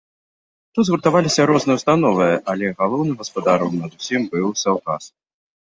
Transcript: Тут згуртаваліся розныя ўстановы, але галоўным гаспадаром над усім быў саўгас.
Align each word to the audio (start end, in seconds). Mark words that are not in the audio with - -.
Тут 0.77 0.83
згуртаваліся 0.87 1.45
розныя 1.51 1.79
ўстановы, 1.81 2.27
але 2.55 2.75
галоўным 2.83 3.15
гаспадаром 3.21 3.71
над 3.85 3.91
усім 4.03 4.21
быў 4.35 4.47
саўгас. 4.65 5.03